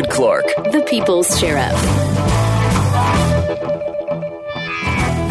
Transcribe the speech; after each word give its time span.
David 0.00 0.12
Clarke, 0.14 0.46
the 0.72 0.82
People's 0.88 1.38
Sheriff. 1.38 1.74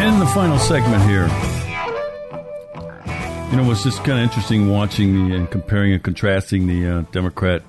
And 0.00 0.22
the 0.22 0.26
final 0.26 0.58
segment 0.58 1.02
here. 1.02 1.26
You 3.50 3.56
know, 3.56 3.68
it's 3.72 3.82
just 3.82 4.04
kind 4.04 4.18
of 4.18 4.24
interesting 4.24 4.68
watching 4.68 5.28
the 5.28 5.34
and 5.34 5.50
comparing 5.50 5.92
and 5.92 6.00
contrasting 6.04 6.68
the 6.68 6.86
uh, 6.86 7.00
Democrat 7.10 7.64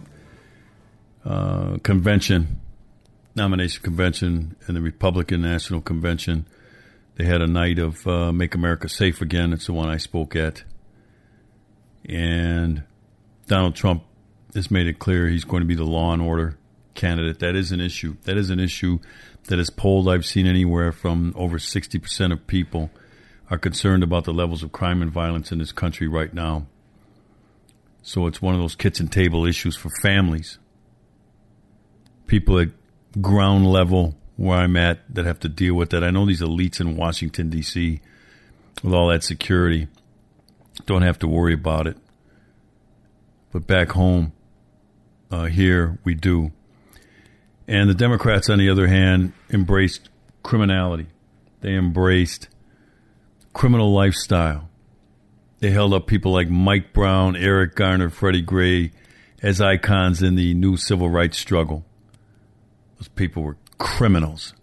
uh, 1.25 1.77
convention, 1.82 2.61
nomination 3.33 3.81
convention, 3.81 4.55
and 4.68 4.77
the 4.77 4.81
Republican 4.81 5.41
National 5.41 5.81
Convention. 5.81 6.45
They 7.15 7.25
had 7.25 7.41
a 7.41 7.47
night 7.47 7.79
of 7.79 8.05
uh, 8.05 8.32
Make 8.32 8.54
America 8.54 8.88
Safe 8.88 9.21
Again. 9.21 9.54
It's 9.54 9.65
the 9.65 9.74
one 9.74 9.89
I 9.89 9.97
spoke 9.97 10.36
at. 10.36 10.63
And 12.07 12.83
Donald 13.47 13.74
Trump 13.74 14.04
has 14.54 14.69
made 14.69 14.86
it 14.86 14.99
clear 14.99 15.27
he's 15.27 15.46
going 15.46 15.61
to 15.61 15.68
be 15.68 15.74
the 15.75 15.83
law 15.83 16.13
and 16.13 16.21
order 16.21 16.60
candidate. 16.93 17.39
That 17.39 17.55
is 17.55 17.71
an 17.71 17.81
issue. 17.81 18.15
That 18.23 18.37
is 18.37 18.50
an 18.50 18.59
issue 18.59 18.99
that 19.45 19.59
is 19.59 19.69
polled. 19.69 20.09
I've 20.09 20.25
seen 20.25 20.45
anywhere 20.45 20.91
from 20.91 21.33
over 21.36 21.57
60% 21.57 22.32
of 22.32 22.47
people 22.47 22.89
are 23.49 23.57
concerned 23.57 24.04
about 24.04 24.23
the 24.23 24.33
levels 24.33 24.63
of 24.63 24.71
crime 24.71 25.01
and 25.01 25.11
violence 25.11 25.51
in 25.51 25.59
this 25.59 25.71
country 25.71 26.07
right 26.07 26.33
now. 26.33 26.68
So 28.01 28.25
it's 28.27 28.41
one 28.41 28.55
of 28.55 28.61
those 28.61 28.75
kitchen 28.75 29.07
table 29.07 29.46
issues 29.46 29.75
for 29.75 29.89
families. 30.01 30.57
People 32.27 32.59
at 32.59 32.69
ground 33.21 33.67
level 33.67 34.16
where 34.38 34.58
I'm 34.58 34.77
at 34.77 34.99
that 35.13 35.25
have 35.25 35.39
to 35.41 35.49
deal 35.49 35.75
with 35.75 35.89
that. 35.91 36.03
I 36.03 36.09
know 36.09 36.25
these 36.25 36.41
elites 36.41 36.80
in 36.80 36.95
Washington, 36.97 37.49
D.C., 37.49 38.02
with 38.81 38.94
all 38.94 39.09
that 39.09 39.23
security, 39.23 39.88
don't 40.85 41.03
have 41.03 41.19
to 41.19 41.27
worry 41.27 41.53
about 41.53 41.85
it. 41.85 41.97
But 43.51 43.67
back 43.67 43.91
home, 43.91 44.31
uh, 45.29 45.45
here, 45.45 45.99
we 46.03 46.16
do. 46.16 46.51
And 47.72 47.89
the 47.89 47.94
Democrats, 47.94 48.50
on 48.50 48.59
the 48.59 48.69
other 48.69 48.88
hand, 48.88 49.31
embraced 49.50 50.09
criminality. 50.44 51.08
They 51.61 51.73
embraced 51.73 52.50
criminal 53.53 53.94
lifestyle. 53.94 54.69
They 55.59 55.72
held 55.72 55.94
up 55.94 56.05
people 56.05 56.33
like 56.33 56.50
Mike 56.50 56.91
Brown, 56.91 57.38
Eric 57.38 57.75
Garner, 57.75 58.09
Freddie 58.09 58.41
Gray 58.41 58.91
as 59.41 59.61
icons 59.61 60.22
in 60.22 60.36
the 60.36 60.53
new 60.53 60.75
civil 60.75 61.09
rights 61.09 61.38
struggle. 61.38 61.86
Those 62.97 63.08
people 63.08 63.41
were 63.41 63.55
criminals. 63.78 64.53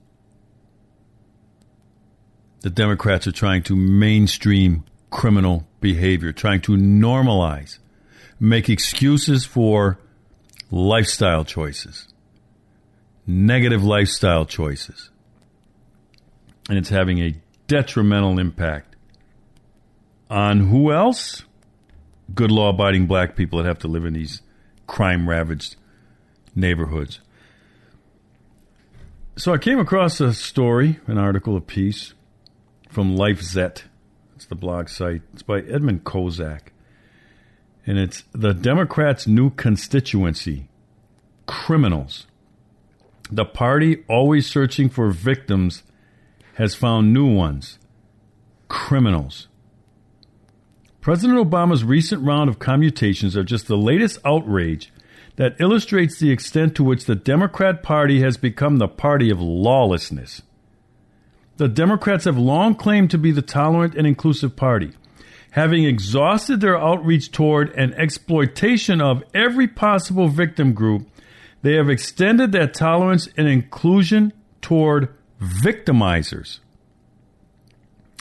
The 2.60 2.68
Democrats 2.68 3.26
are 3.26 3.32
trying 3.32 3.62
to 3.62 3.74
mainstream 3.74 4.84
criminal 5.08 5.66
behavior, 5.80 6.32
trying 6.32 6.60
to 6.60 6.72
normalize, 6.72 7.78
make 8.38 8.68
excuses 8.68 9.46
for 9.46 9.98
lifestyle 10.70 11.46
choices, 11.46 12.06
negative 13.28 13.84
lifestyle 13.84 14.46
choices. 14.46 15.10
And 16.68 16.78
it's 16.78 16.88
having 16.88 17.18
a 17.18 17.34
detrimental 17.66 18.38
impact 18.38 18.96
on 20.30 20.60
who 20.68 20.92
else? 20.92 21.44
Good 22.34 22.50
law 22.50 22.70
abiding 22.70 23.06
black 23.06 23.36
people 23.36 23.58
that 23.58 23.68
have 23.68 23.78
to 23.80 23.88
live 23.88 24.04
in 24.04 24.14
these 24.14 24.42
crime 24.86 25.28
ravaged 25.28 25.76
neighborhoods. 26.54 27.20
So 29.36 29.52
I 29.54 29.58
came 29.58 29.78
across 29.78 30.20
a 30.20 30.32
story, 30.34 30.98
an 31.06 31.18
article, 31.18 31.56
a 31.56 31.60
piece 31.60 32.14
from 32.88 33.16
LifeZette. 33.16 33.82
It's 34.36 34.46
the 34.46 34.54
blog 34.54 34.88
site. 34.88 35.22
It's 35.32 35.42
by 35.42 35.60
Edmund 35.60 36.04
Kozak. 36.04 36.68
And 37.86 37.98
it's 37.98 38.24
the 38.32 38.52
Democrats' 38.52 39.26
new 39.26 39.50
constituency 39.50 40.68
criminals. 41.46 42.26
The 43.30 43.44
party 43.44 44.04
always 44.08 44.46
searching 44.46 44.88
for 44.88 45.10
victims 45.10 45.82
has 46.54 46.74
found 46.74 47.12
new 47.12 47.26
ones 47.26 47.78
criminals. 48.68 49.48
President 51.00 51.38
Obama's 51.38 51.84
recent 51.84 52.22
round 52.22 52.50
of 52.50 52.58
commutations 52.58 53.36
are 53.36 53.44
just 53.44 53.66
the 53.66 53.78
latest 53.78 54.18
outrage 54.24 54.92
that 55.36 55.56
illustrates 55.60 56.18
the 56.18 56.30
extent 56.30 56.74
to 56.74 56.84
which 56.84 57.04
the 57.04 57.14
Democrat 57.14 57.82
Party 57.82 58.20
has 58.20 58.36
become 58.36 58.76
the 58.76 58.88
party 58.88 59.30
of 59.30 59.40
lawlessness. 59.40 60.42
The 61.56 61.68
Democrats 61.68 62.24
have 62.24 62.36
long 62.36 62.74
claimed 62.74 63.10
to 63.12 63.18
be 63.18 63.30
the 63.30 63.42
tolerant 63.42 63.94
and 63.94 64.06
inclusive 64.06 64.54
party, 64.56 64.92
having 65.52 65.84
exhausted 65.84 66.60
their 66.60 66.78
outreach 66.78 67.32
toward 67.32 67.70
an 67.70 67.94
exploitation 67.94 69.00
of 69.00 69.22
every 69.32 69.66
possible 69.66 70.28
victim 70.28 70.72
group. 70.72 71.08
They 71.62 71.74
have 71.74 71.88
extended 71.88 72.52
that 72.52 72.74
tolerance 72.74 73.28
and 73.36 73.48
inclusion 73.48 74.32
toward 74.60 75.08
victimizers. 75.40 76.60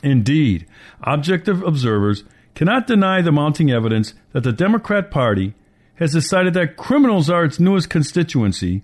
Indeed, 0.03 0.67
objective 1.01 1.63
observers 1.63 2.23
cannot 2.55 2.87
deny 2.87 3.21
the 3.21 3.31
mounting 3.31 3.71
evidence 3.71 4.13
that 4.31 4.43
the 4.43 4.51
Democrat 4.51 5.11
Party 5.11 5.55
has 5.95 6.13
decided 6.13 6.53
that 6.53 6.77
criminals 6.77 7.29
are 7.29 7.43
its 7.43 7.59
newest 7.59 7.89
constituency 7.89 8.83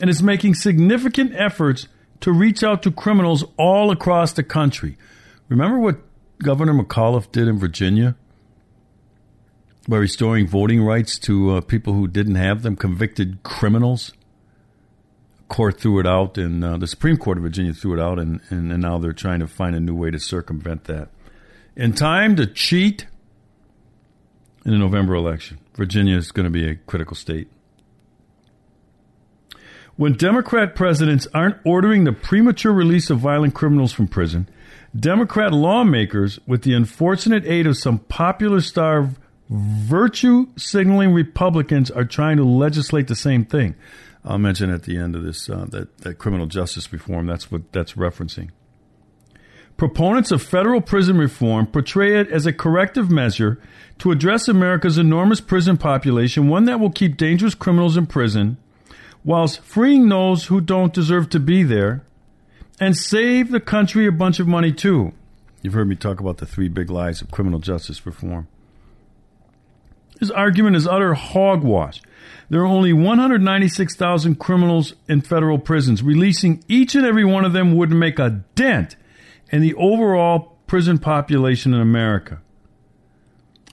and 0.00 0.10
is 0.10 0.22
making 0.22 0.54
significant 0.54 1.32
efforts 1.34 1.88
to 2.20 2.32
reach 2.32 2.62
out 2.62 2.82
to 2.82 2.90
criminals 2.90 3.44
all 3.56 3.90
across 3.90 4.32
the 4.32 4.42
country. 4.42 4.96
Remember 5.48 5.78
what 5.78 6.00
Governor 6.42 6.74
McAuliffe 6.74 7.30
did 7.30 7.46
in 7.46 7.58
Virginia 7.58 8.16
by 9.88 9.96
restoring 9.96 10.46
voting 10.46 10.82
rights 10.82 11.18
to 11.20 11.56
uh, 11.56 11.60
people 11.60 11.92
who 11.92 12.06
didn't 12.06 12.36
have 12.36 12.62
them, 12.62 12.76
convicted 12.76 13.42
criminals? 13.42 14.12
court 15.52 15.78
threw 15.78 16.00
it 16.00 16.06
out, 16.06 16.38
and 16.38 16.64
uh, 16.64 16.78
the 16.78 16.86
Supreme 16.86 17.18
Court 17.18 17.36
of 17.36 17.42
Virginia 17.42 17.74
threw 17.74 17.92
it 17.92 18.02
out, 18.02 18.18
and, 18.18 18.40
and, 18.48 18.72
and 18.72 18.82
now 18.82 18.98
they're 18.98 19.12
trying 19.12 19.40
to 19.40 19.46
find 19.46 19.76
a 19.76 19.80
new 19.80 19.94
way 19.94 20.10
to 20.10 20.18
circumvent 20.18 20.84
that. 20.84 21.10
In 21.76 21.92
time 21.92 22.36
to 22.36 22.46
cheat 22.46 23.06
in 24.64 24.72
the 24.72 24.78
November 24.78 25.14
election, 25.14 25.58
Virginia 25.74 26.16
is 26.16 26.32
going 26.32 26.44
to 26.44 26.50
be 26.50 26.66
a 26.66 26.74
critical 26.74 27.14
state. 27.14 27.48
When 29.96 30.14
Democrat 30.14 30.74
presidents 30.74 31.28
aren't 31.34 31.58
ordering 31.66 32.04
the 32.04 32.12
premature 32.12 32.72
release 32.72 33.10
of 33.10 33.18
violent 33.18 33.54
criminals 33.54 33.92
from 33.92 34.08
prison, 34.08 34.48
Democrat 34.98 35.52
lawmakers, 35.52 36.38
with 36.46 36.62
the 36.62 36.72
unfortunate 36.72 37.44
aid 37.44 37.66
of 37.66 37.76
some 37.76 37.98
popular 37.98 38.62
star 38.62 39.10
virtue 39.52 40.46
signaling 40.56 41.12
Republicans, 41.12 41.90
are 41.90 42.04
trying 42.04 42.36
to 42.38 42.44
legislate 42.44 43.08
the 43.08 43.14
same 43.14 43.44
thing. 43.44 43.74
I'll 44.24 44.38
mention 44.38 44.70
at 44.70 44.84
the 44.84 44.96
end 44.96 45.16
of 45.16 45.22
this 45.22 45.50
uh, 45.50 45.66
that, 45.70 45.98
that 45.98 46.18
criminal 46.18 46.46
justice 46.46 46.92
reform, 46.92 47.26
that's 47.26 47.50
what 47.50 47.72
that's 47.72 47.94
referencing. 47.94 48.50
Proponents 49.76 50.30
of 50.30 50.42
federal 50.42 50.80
prison 50.80 51.18
reform 51.18 51.66
portray 51.66 52.20
it 52.20 52.28
as 52.28 52.46
a 52.46 52.52
corrective 52.52 53.10
measure 53.10 53.60
to 53.98 54.12
address 54.12 54.46
America's 54.46 54.98
enormous 54.98 55.40
prison 55.40 55.76
population, 55.76 56.48
one 56.48 56.66
that 56.66 56.78
will 56.78 56.90
keep 56.90 57.16
dangerous 57.16 57.54
criminals 57.54 57.96
in 57.96 58.06
prison 58.06 58.58
whilst 59.24 59.60
freeing 59.60 60.08
those 60.08 60.46
who 60.46 60.60
don't 60.60 60.92
deserve 60.92 61.28
to 61.30 61.40
be 61.40 61.62
there 61.62 62.04
and 62.80 62.96
save 62.96 63.50
the 63.50 63.60
country 63.60 64.06
a 64.06 64.12
bunch 64.12 64.40
of 64.40 64.46
money 64.46 64.72
too. 64.72 65.12
You've 65.62 65.74
heard 65.74 65.88
me 65.88 65.96
talk 65.96 66.20
about 66.20 66.38
the 66.38 66.46
three 66.46 66.68
big 66.68 66.90
lies 66.90 67.22
of 67.22 67.30
criminal 67.30 67.60
justice 67.60 68.04
reform. 68.04 68.48
His 70.22 70.30
argument 70.30 70.76
is 70.76 70.86
utter 70.86 71.14
hogwash. 71.14 72.00
There 72.48 72.60
are 72.60 72.64
only 72.64 72.92
196,000 72.92 74.36
criminals 74.36 74.94
in 75.08 75.20
federal 75.20 75.58
prisons. 75.58 76.00
Releasing 76.00 76.62
each 76.68 76.94
and 76.94 77.04
every 77.04 77.24
one 77.24 77.44
of 77.44 77.52
them 77.52 77.76
would 77.76 77.90
make 77.90 78.20
a 78.20 78.44
dent 78.54 78.94
in 79.50 79.62
the 79.62 79.74
overall 79.74 80.56
prison 80.68 81.00
population 81.00 81.74
in 81.74 81.80
America. 81.80 82.40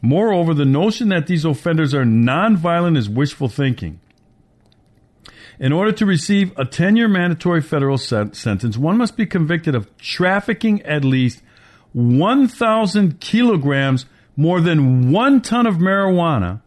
Moreover, 0.01 0.56
the 0.56 0.65
notion 0.65 1.09
that 1.09 1.27
these 1.27 1.45
offenders 1.45 1.94
are 1.94 2.03
nonviolent 2.03 2.97
is 2.97 3.07
wishful 3.07 3.47
thinking. 3.47 4.00
In 5.59 5.71
order 5.71 5.91
to 5.91 6.06
receive 6.07 6.51
a 6.57 6.65
10 6.65 6.95
year 6.95 7.07
mandatory 7.07 7.62
federal 7.62 8.00
sentence, 8.00 8.75
one 8.75 8.97
must 8.97 9.15
be 9.15 9.27
convicted 9.27 9.75
of 9.75 9.95
trafficking 10.00 10.81
at 10.81 11.06
least 11.06 11.44
1,000 11.94 13.19
kilograms, 13.19 14.07
more 14.39 14.62
than 14.62 15.12
one 15.12 15.41
ton 15.41 15.68
of 15.68 15.75
marijuana, 15.75 16.62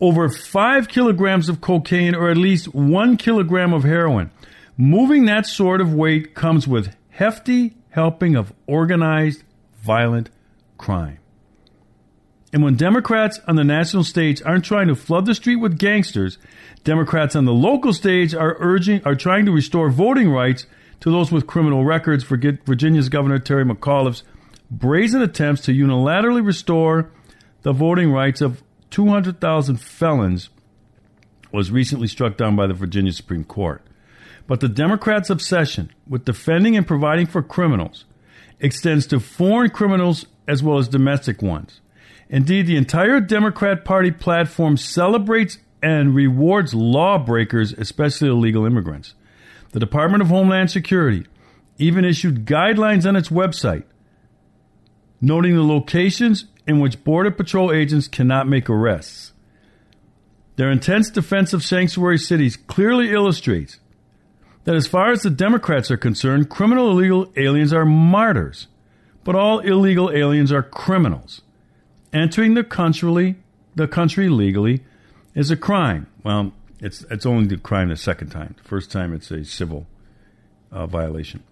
over 0.00 0.30
five 0.30 0.88
kilograms 0.88 1.50
of 1.50 1.60
cocaine 1.60 2.14
or 2.14 2.30
at 2.30 2.36
least 2.38 2.74
one 2.74 3.18
kilogram 3.18 3.74
of 3.74 3.82
heroin. 3.82 4.30
Moving 4.78 5.26
that 5.26 5.44
sort 5.44 5.82
of 5.82 5.92
weight 5.92 6.34
comes 6.34 6.66
with 6.66 6.96
hefty 7.10 7.74
helping 7.90 8.36
of 8.36 8.54
organized 8.66 9.42
violent 9.82 10.30
crime. 10.78 11.18
And 12.54 12.62
when 12.62 12.76
Democrats 12.76 13.38
on 13.46 13.56
the 13.56 13.64
national 13.64 14.04
stage 14.04 14.40
aren't 14.40 14.64
trying 14.64 14.88
to 14.88 14.94
flood 14.94 15.26
the 15.26 15.34
street 15.34 15.56
with 15.56 15.78
gangsters, 15.78 16.38
Democrats 16.84 17.36
on 17.36 17.44
the 17.44 17.52
local 17.52 17.92
stage 17.92 18.34
are 18.34 18.56
urging 18.60 19.02
are 19.04 19.14
trying 19.14 19.44
to 19.44 19.52
restore 19.52 19.90
voting 19.90 20.30
rights 20.30 20.64
to 21.00 21.10
those 21.10 21.30
with 21.30 21.46
criminal 21.46 21.84
records. 21.84 22.24
Forget 22.24 22.64
Virginia's 22.64 23.10
Governor 23.10 23.40
Terry 23.40 23.66
McAuliffe's 23.66 24.22
brazen 24.70 25.22
attempts 25.22 25.62
to 25.62 25.72
unilaterally 25.72 26.44
restore 26.44 27.10
the 27.62 27.72
voting 27.72 28.12
rights 28.12 28.40
of 28.40 28.62
200,000 28.90 29.76
felons 29.76 30.50
was 31.52 31.70
recently 31.70 32.06
struck 32.06 32.36
down 32.36 32.56
by 32.56 32.66
the 32.66 32.74
Virginia 32.74 33.12
Supreme 33.12 33.44
Court. 33.44 33.82
But 34.46 34.60
the 34.60 34.68
Democrats' 34.68 35.30
obsession 35.30 35.90
with 36.06 36.24
defending 36.24 36.76
and 36.76 36.86
providing 36.86 37.26
for 37.26 37.42
criminals 37.42 38.04
extends 38.60 39.06
to 39.08 39.20
foreign 39.20 39.70
criminals 39.70 40.26
as 40.46 40.62
well 40.62 40.78
as 40.78 40.88
domestic 40.88 41.42
ones. 41.42 41.80
Indeed, 42.28 42.66
the 42.66 42.76
entire 42.76 43.20
Democrat 43.20 43.84
Party 43.84 44.10
platform 44.10 44.76
celebrates 44.76 45.58
and 45.82 46.14
rewards 46.14 46.74
lawbreakers, 46.74 47.72
especially 47.72 48.28
illegal 48.28 48.66
immigrants. 48.66 49.14
The 49.72 49.80
Department 49.80 50.22
of 50.22 50.28
Homeland 50.28 50.70
Security 50.70 51.26
even 51.78 52.04
issued 52.04 52.44
guidelines 52.44 53.06
on 53.06 53.16
its 53.16 53.28
website 53.28 53.84
noting 55.20 55.54
the 55.54 55.62
locations 55.62 56.46
in 56.66 56.80
which 56.80 57.02
Border 57.04 57.30
Patrol 57.30 57.72
agents 57.72 58.08
cannot 58.08 58.46
make 58.46 58.68
arrests. 58.68 59.32
Their 60.56 60.70
intense 60.70 61.10
defense 61.10 61.52
of 61.52 61.64
sanctuary 61.64 62.18
cities 62.18 62.56
clearly 62.56 63.12
illustrates 63.12 63.78
that 64.64 64.74
as 64.74 64.86
far 64.86 65.12
as 65.12 65.22
the 65.22 65.30
Democrats 65.30 65.90
are 65.90 65.96
concerned, 65.96 66.50
criminal 66.50 66.90
illegal 66.90 67.32
aliens 67.36 67.72
are 67.72 67.86
martyrs, 67.86 68.66
but 69.24 69.34
all 69.34 69.60
illegal 69.60 70.10
aliens 70.10 70.52
are 70.52 70.62
criminals. 70.62 71.42
Entering 72.12 72.54
the 72.54 72.64
country, 72.64 73.36
the 73.76 73.88
country 73.88 74.28
legally 74.28 74.82
is 75.34 75.50
a 75.50 75.56
crime. 75.56 76.06
Well, 76.24 76.52
it's 76.80 77.04
it's 77.10 77.24
only 77.24 77.46
the 77.46 77.56
crime 77.56 77.88
the 77.88 77.96
second 77.96 78.30
time. 78.30 78.56
The 78.62 78.68
first 78.68 78.90
time 78.90 79.14
it's 79.14 79.30
a 79.30 79.44
civil 79.44 79.86
uh, 80.70 80.86
violation. 80.86 81.42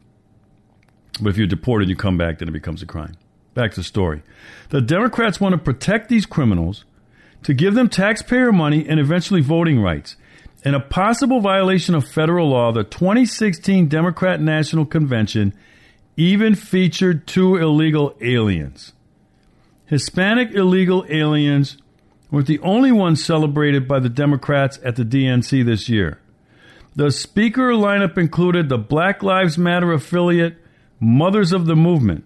But 1.20 1.30
if 1.30 1.36
you're 1.36 1.46
deported, 1.46 1.84
and 1.84 1.90
you 1.90 1.96
come 1.96 2.18
back, 2.18 2.38
then 2.38 2.48
it 2.48 2.52
becomes 2.52 2.82
a 2.82 2.86
crime. 2.86 3.16
Back 3.56 3.70
to 3.70 3.80
the 3.80 3.84
story. 3.84 4.22
The 4.68 4.82
Democrats 4.82 5.40
want 5.40 5.54
to 5.54 5.58
protect 5.58 6.10
these 6.10 6.26
criminals 6.26 6.84
to 7.42 7.54
give 7.54 7.72
them 7.72 7.88
taxpayer 7.88 8.52
money 8.52 8.86
and 8.86 9.00
eventually 9.00 9.40
voting 9.40 9.80
rights. 9.80 10.16
In 10.62 10.74
a 10.74 10.80
possible 10.80 11.40
violation 11.40 11.94
of 11.94 12.06
federal 12.06 12.50
law, 12.50 12.70
the 12.70 12.84
2016 12.84 13.88
Democrat 13.88 14.42
National 14.42 14.84
Convention 14.84 15.54
even 16.18 16.54
featured 16.54 17.26
two 17.26 17.56
illegal 17.56 18.14
aliens. 18.20 18.92
Hispanic 19.86 20.50
illegal 20.52 21.06
aliens 21.08 21.78
weren't 22.30 22.48
the 22.48 22.58
only 22.58 22.92
ones 22.92 23.24
celebrated 23.24 23.88
by 23.88 24.00
the 24.00 24.10
Democrats 24.10 24.78
at 24.84 24.96
the 24.96 25.04
DNC 25.04 25.64
this 25.64 25.88
year. 25.88 26.20
The 26.94 27.10
speaker 27.10 27.70
lineup 27.70 28.18
included 28.18 28.68
the 28.68 28.76
Black 28.76 29.22
Lives 29.22 29.56
Matter 29.56 29.92
affiliate 29.92 30.58
Mothers 31.00 31.52
of 31.52 31.64
the 31.64 31.76
Movement, 31.76 32.24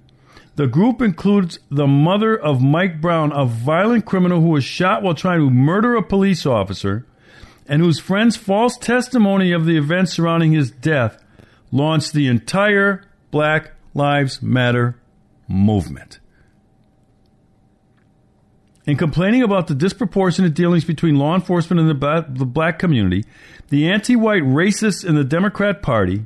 the 0.57 0.67
group 0.67 1.01
includes 1.01 1.59
the 1.71 1.87
mother 1.87 2.37
of 2.37 2.63
Mike 2.63 3.01
Brown, 3.01 3.33
a 3.33 3.47
violent 3.47 4.05
criminal 4.05 4.41
who 4.41 4.49
was 4.49 4.65
shot 4.65 5.03
while 5.03 5.15
trying 5.15 5.41
to 5.41 5.51
murder 5.51 5.95
a 5.95 6.03
police 6.03 6.45
officer, 6.45 7.07
and 7.67 7.81
whose 7.81 8.01
friend's 8.01 8.37
false 8.37 8.77
testimony 8.77 9.53
of 9.53 9.65
the 9.65 9.77
events 9.77 10.13
surrounding 10.13 10.53
his 10.53 10.71
death 10.71 11.23
launched 11.71 12.13
the 12.13 12.27
entire 12.27 13.05
Black 13.31 13.73
Lives 13.95 14.43
Matter 14.43 15.01
movement. 15.49 16.19
In 18.87 18.97
complaining 18.97 19.43
about 19.43 19.69
the 19.69 19.75
disproportionate 19.75 20.55
dealings 20.55 20.85
between 20.85 21.15
law 21.15 21.35
enforcement 21.35 21.81
and 21.81 21.89
the 21.89 22.45
black, 22.45 22.79
community, 22.79 23.25
the 23.69 23.89
anti 23.89 24.17
white 24.17 24.43
racists 24.43 25.07
in 25.07 25.15
the 25.15 25.23
Democrat 25.23 25.81
Party 25.81 26.25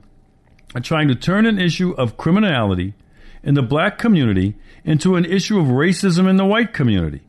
are 0.74 0.80
trying 0.80 1.08
to 1.08 1.14
turn 1.14 1.46
an 1.46 1.58
issue 1.58 1.92
of 1.92 2.16
criminality 2.16 2.94
in 3.44 3.54
the 3.54 3.62
black 3.62 3.98
community 3.98 4.54
into 4.84 5.14
an 5.14 5.24
issue 5.24 5.60
of 5.60 5.66
racism 5.66 6.28
in 6.28 6.36
the 6.36 6.44
white 6.44 6.72
community. 6.72 7.20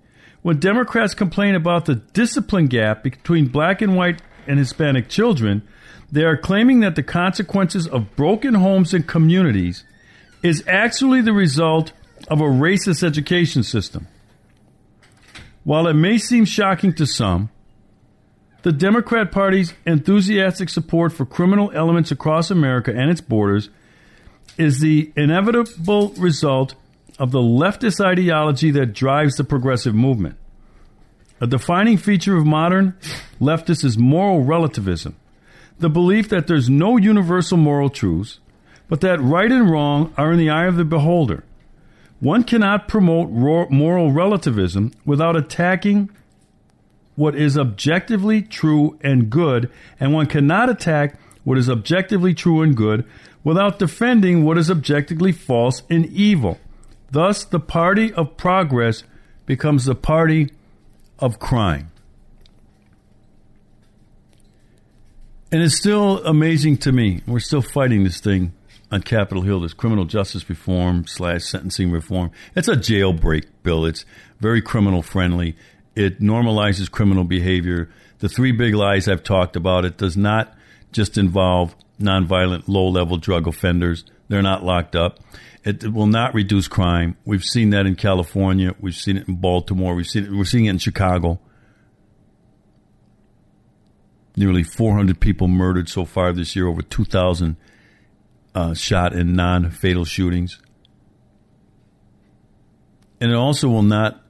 When 0.42 0.60
Democrats 0.60 1.14
complain 1.14 1.56
about 1.56 1.86
the 1.86 1.96
discipline 1.96 2.68
gap 2.68 3.04
between 3.04 3.48
black 3.48 3.82
and 3.82 3.96
white 3.96 4.22
and 4.48 4.58
Hispanic 4.58 5.10
children, 5.10 5.62
they 6.12 6.24
are 6.24 6.38
claiming 6.38 6.80
that 6.80 6.96
the 6.96 7.04
consequences 7.04 7.88
of 7.88 8.16
broken 8.16 8.54
homes 8.54 8.94
and 8.94 9.08
communities 9.08 9.84
is 10.42 10.64
actually 10.68 11.22
the 11.22 11.34
result 11.34 11.92
of 12.30 12.40
a 12.40 12.46
racist 12.46 13.04
education 13.04 13.64
system. 13.64 14.08
While 15.64 15.88
it 15.88 15.96
may 15.96 16.18
seem 16.18 16.46
shocking 16.46 16.94
to 16.94 17.08
some, 17.08 17.50
the 18.62 18.72
Democrat 18.72 19.32
Party's 19.32 19.74
enthusiastic 19.86 20.70
support 20.70 21.12
for 21.12 21.26
criminal 21.26 21.72
elements 21.74 22.12
across 22.12 22.52
America 22.52 22.92
and 22.96 23.10
its 23.10 23.22
borders 23.22 23.70
is 24.58 24.80
the 24.80 25.12
inevitable 25.16 26.10
result 26.18 26.76
of 27.20 27.32
the 27.32 27.40
leftist 27.40 28.04
ideology 28.04 28.72
that 28.72 28.94
drives 28.94 29.36
the 29.36 29.44
progressive 29.44 29.96
movement. 29.96 30.38
A 31.42 31.48
defining 31.48 31.98
feature 31.98 32.38
of 32.38 32.46
modern 32.46 32.98
leftists 33.40 33.84
is 33.84 33.98
moral 33.98 34.44
relativism, 34.44 35.16
the 35.80 35.90
belief 35.90 36.30
that 36.30 36.48
there's 36.48 36.70
no 36.70 36.98
universal 36.98 37.58
moral 37.58 37.90
truths, 37.90 38.40
but 38.88 39.02
that 39.02 39.22
right 39.22 39.52
and 39.52 39.70
wrong 39.70 40.14
are 40.18 40.32
in 40.32 40.38
the 40.38 40.50
eye 40.50 40.66
of 40.66 40.78
the 40.78 40.86
beholder. 40.86 41.44
One 42.20 42.44
cannot 42.44 42.88
promote 42.88 43.30
moral 43.30 44.12
relativism 44.12 44.94
without 45.06 45.36
attacking 45.36 46.10
what 47.16 47.36
is 47.36 47.58
objectively 47.58 48.42
true 48.42 48.98
and 49.02 49.30
good, 49.30 49.70
and 50.00 50.14
one 50.14 50.28
cannot 50.28 50.70
attack 50.70 51.20
what 51.46 51.58
is 51.58 51.70
objectively 51.70 52.34
true 52.34 52.62
and 52.62 52.76
good 52.76 53.06
without 53.46 53.80
defending 53.80 54.44
what 54.44 54.58
is 54.58 54.70
objectively 54.70 55.32
false 55.32 55.84
and 55.90 56.06
evil. 56.08 56.60
Thus, 57.12 57.46
the 57.46 57.60
party 57.62 58.12
of 58.14 58.36
progress 58.36 59.04
becomes 59.46 59.86
the 59.86 59.96
party 59.96 60.50
of 61.20 61.40
crime. 61.40 61.92
And 65.52 65.62
it's 65.64 65.78
still 65.78 66.26
amazing 66.26 66.78
to 66.80 66.92
me. 66.92 67.22
We're 67.26 67.40
still 67.40 67.62
fighting 67.62 68.04
this 68.04 68.20
thing 68.20 68.52
on 68.92 69.04
Capitol 69.04 69.44
Hill, 69.44 69.62
this 69.62 69.74
criminal 69.74 70.06
justice 70.06 70.50
reform 70.50 71.06
slash 71.08 71.44
sentencing 71.44 71.92
reform. 71.92 72.32
It's 72.56 72.68
a 72.68 72.76
jailbreak 72.76 73.46
bill. 73.64 73.86
It's 73.86 74.04
very 74.40 74.62
criminal 74.62 75.02
friendly. 75.02 75.56
It 75.96 76.20
normalizes 76.20 76.92
criminal 76.92 77.24
behavior. 77.24 77.90
The 78.20 78.28
three 78.28 78.52
big 78.52 78.74
lies 78.74 79.08
I've 79.08 79.24
talked 79.24 79.56
about, 79.56 79.86
it 79.86 79.98
does 79.98 80.18
not 80.18 80.56
just 80.96 81.18
involve 81.18 81.76
nonviolent, 82.00 82.64
low 82.68 82.88
level 82.88 83.18
drug 83.18 83.48
offenders. 83.48 84.06
They're 84.30 84.42
not 84.42 84.64
locked 84.64 84.96
up. 84.96 85.20
It, 85.64 85.84
it, 85.84 85.94
will 85.94 86.08
not 86.08 86.34
reduce 86.34 86.68
crime. 86.68 87.18
We've 87.26 87.44
seen 87.44 87.72
that 87.72 87.86
in 87.86 87.96
California. 87.96 88.74
We've 88.80 88.96
seen 88.96 89.18
it 89.18 89.28
in 89.28 89.36
Baltimore. 89.36 89.94
We've 89.94 90.08
seen 90.08 90.26
it, 90.26 90.32
we're 90.32 90.46
seeing 90.46 90.66
it 90.66 90.72
in 90.72 90.78
Chicago. 90.78 91.40
Nearly 94.38 94.64
400 94.64 95.20
people 95.20 95.48
murdered 95.48 95.90
so 95.90 96.06
far 96.06 96.34
this 96.34 96.56
year, 96.56 96.68
over 96.68 96.82
2,000 96.82 97.58
uh, 98.54 98.74
shot 98.74 99.14
in 99.14 99.34
non 99.34 99.70
fatal 99.70 100.06
shootings. 100.06 100.60
And 103.20 103.32
it 103.32 103.36
also 103.36 103.68
will 103.68 103.84
not 103.84 104.22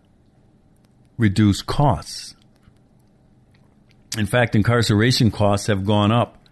reduce 1.18 1.62
costs. 1.62 2.36
In 4.18 4.26
fact, 4.26 4.56
incarceration 4.56 5.32
costs 5.32 5.68
have 5.68 5.86
gone 5.86 6.12
up 6.12 6.45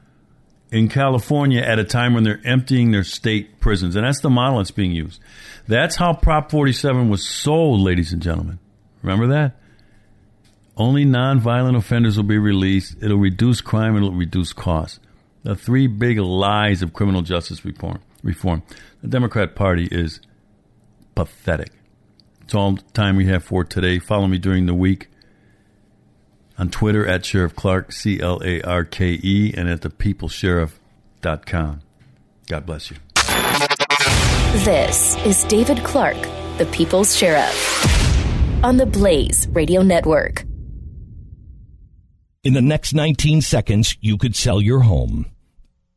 in 0.73 0.89
California 0.89 1.61
at 1.61 1.77
a 1.77 1.83
time 1.83 2.15
when 2.15 2.23
they're 2.23 2.41
emptying 2.43 2.89
their 2.89 3.03
state 3.03 3.59
prisons. 3.59 3.95
And 3.95 4.03
that's 4.03 4.21
the 4.21 4.29
model 4.31 4.57
that's 4.57 4.71
being 4.71 4.91
used. 4.91 5.21
That's 5.67 5.95
how 5.95 6.13
Prop 6.13 6.49
47 6.49 7.09
was 7.09 7.23
sold, 7.23 7.81
ladies 7.81 8.11
and 8.11 8.23
gentlemen. 8.23 8.57
Remember 9.03 9.27
that? 9.27 9.55
Only 10.75 11.05
nonviolent 11.05 11.77
offenders 11.77 12.17
will 12.17 12.23
be 12.23 12.39
released. 12.39 12.97
It'll 13.03 13.19
reduce 13.19 13.61
crime 13.61 13.95
and 13.95 14.03
it'll 14.03 14.17
reduce 14.17 14.51
costs. 14.51 14.99
The 15.43 15.55
three 15.55 15.85
big 15.85 16.17
lies 16.17 16.81
of 16.81 16.91
criminal 16.91 17.21
justice 17.21 17.63
reform. 17.63 17.99
Reform. 18.23 18.63
The 19.03 19.09
Democrat 19.09 19.53
Party 19.53 19.87
is 19.91 20.21
pathetic. 21.13 21.69
It's 22.41 22.55
all 22.55 22.73
the 22.73 22.81
time 22.93 23.15
we 23.15 23.27
have 23.27 23.43
for 23.43 23.63
today. 23.63 23.99
Follow 23.99 24.25
me 24.25 24.39
during 24.39 24.65
the 24.65 24.73
week 24.73 25.09
on 26.57 26.69
Twitter 26.69 27.07
at 27.07 27.25
Sheriff 27.25 27.55
Clarke, 27.55 27.91
C 27.91 28.19
L 28.19 28.41
A 28.43 28.61
R 28.61 28.85
K 28.85 29.19
E, 29.21 29.53
and 29.55 29.69
at 29.69 29.81
thepeoplessheriff.com. 29.81 31.81
God 32.47 32.65
bless 32.65 32.91
you. 32.91 32.97
This 34.63 35.15
is 35.25 35.43
David 35.45 35.83
Clarke, 35.83 36.21
the 36.57 36.67
People's 36.71 37.15
Sheriff, 37.15 38.63
on 38.63 38.77
the 38.77 38.85
Blaze 38.85 39.47
Radio 39.49 39.81
Network. 39.81 40.45
In 42.43 42.53
the 42.53 42.61
next 42.61 42.93
19 42.93 43.41
seconds, 43.41 43.97
you 44.01 44.17
could 44.17 44.35
sell 44.35 44.61
your 44.61 44.81
home 44.81 45.32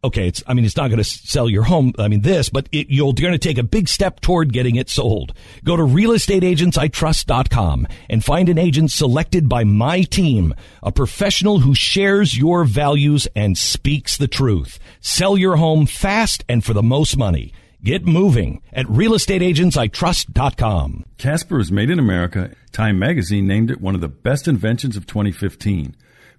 okay, 0.06 0.28
it's, 0.28 0.42
I 0.46 0.54
mean, 0.54 0.64
it's 0.64 0.76
not 0.76 0.88
going 0.88 0.98
to 0.98 1.04
sell 1.04 1.48
your 1.48 1.64
home. 1.64 1.92
I 1.98 2.08
mean, 2.08 2.22
this, 2.22 2.48
but 2.48 2.68
it, 2.72 2.88
you're 2.90 3.12
going 3.12 3.32
to 3.32 3.38
take 3.38 3.58
a 3.58 3.62
big 3.62 3.88
step 3.88 4.20
toward 4.20 4.52
getting 4.52 4.76
it 4.76 4.88
sold. 4.88 5.34
Go 5.64 5.76
to 5.76 5.82
realestateagentsitrust.com 5.82 7.86
and 8.08 8.25
find 8.25 8.48
an 8.48 8.58
agent 8.58 8.90
selected 8.90 9.48
by 9.48 9.64
my 9.64 10.02
team, 10.02 10.54
a 10.82 10.92
professional 10.92 11.60
who 11.60 11.75
shares 11.75 12.36
your 12.36 12.64
values 12.64 13.28
and 13.36 13.58
speaks 13.58 14.16
the 14.16 14.28
truth. 14.28 14.78
Sell 15.00 15.36
your 15.36 15.56
home 15.56 15.86
fast 15.86 16.44
and 16.48 16.64
for 16.64 16.72
the 16.72 16.82
most 16.82 17.16
money. 17.16 17.52
Get 17.82 18.06
moving 18.06 18.62
at 18.72 18.86
realestateagentsitrust.com. 18.86 21.04
Casper 21.18 21.60
is 21.60 21.70
made 21.70 21.90
in 21.90 21.98
America. 21.98 22.52
Time 22.72 22.98
magazine 22.98 23.46
named 23.46 23.70
it 23.70 23.80
one 23.80 23.94
of 23.94 24.00
the 24.00 24.08
best 24.08 24.48
inventions 24.48 24.96
of 24.96 25.06
2015. 25.06 25.94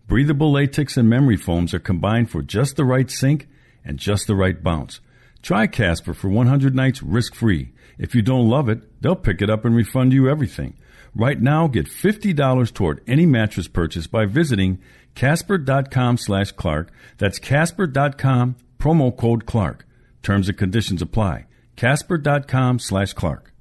Breathable 0.08 0.52
latex 0.52 0.98
and 0.98 1.08
memory 1.10 1.38
foams 1.38 1.74
are 1.74 1.80
combined 1.80 2.30
for 2.32 2.42
just 2.42 2.76
the 2.76 2.86
right 2.86 3.12
sink 3.12 3.48
and 3.88 3.98
just 3.98 4.28
the 4.28 4.36
right 4.36 4.62
bounce. 4.62 5.00
Try 5.42 5.66
Casper 5.66 6.14
for 6.14 6.30
100 6.30 6.76
nights 6.76 7.02
risk 7.02 7.34
free. 7.34 7.72
If 7.98 8.14
you 8.14 8.22
don't 8.22 8.50
love 8.50 8.70
it, 8.70 9.02
they'll 9.02 9.16
pick 9.16 9.42
it 9.42 9.50
up 9.50 9.66
and 9.66 9.76
refund 9.76 10.14
you 10.14 10.30
everything. 10.30 10.76
Right 11.16 11.42
now, 11.42 11.68
get 11.68 11.88
$50 11.88 12.74
toward 12.74 13.02
any 13.08 13.26
mattress 13.26 13.68
purchase 13.68 14.06
by 14.06 14.26
visiting 14.26 14.80
casper.com 15.16 16.18
slash 16.18 16.52
Clarke. 16.52 16.92
That's 17.18 17.40
casper.com, 17.40 18.56
promo 18.78 19.16
code 19.16 19.46
Clarke. 19.46 19.86
Terms 20.22 20.50
and 20.50 20.58
conditions 20.58 21.02
apply. 21.02 21.46
casper.com 21.76 22.80
slash 22.80 23.14
Clarke. 23.14 23.54